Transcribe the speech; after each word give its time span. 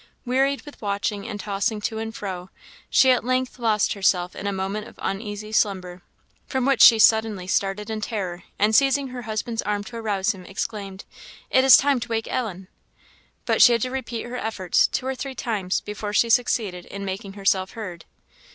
Wearied 0.25 0.63
with 0.63 0.81
watching 0.81 1.27
and 1.27 1.39
tossing 1.39 1.79
to 1.81 1.99
and 1.99 2.15
fro, 2.15 2.49
she 2.89 3.11
at 3.11 3.23
length 3.23 3.59
lost 3.59 3.93
herself 3.93 4.33
a 4.33 4.51
moment 4.51 4.87
in 4.87 4.95
uneasy 4.97 5.51
slumber, 5.51 6.01
from 6.47 6.65
which 6.65 6.81
she 6.81 6.97
suddenly 6.97 7.45
started 7.45 7.87
in 7.87 8.01
terror, 8.01 8.43
and 8.57 8.75
seizing 8.75 9.09
her 9.09 9.21
husband's 9.21 9.61
arm 9.61 9.83
to 9.83 9.97
arouse 9.97 10.33
him, 10.33 10.43
exclaimed, 10.43 11.05
"It 11.51 11.63
is 11.63 11.77
time 11.77 11.99
to 11.99 12.09
wake 12.09 12.27
Ellen!" 12.27 12.67
but 13.45 13.61
she 13.61 13.73
had 13.73 13.81
to 13.83 13.91
repeat 13.91 14.25
her 14.25 14.37
efforts 14.37 14.87
two 14.87 15.05
or 15.05 15.13
three 15.13 15.35
times 15.35 15.81
before 15.81 16.13
she 16.13 16.31
succeeded 16.31 16.87
in 16.87 17.05
making 17.05 17.33
herself 17.33 17.73
heard. 17.73 18.05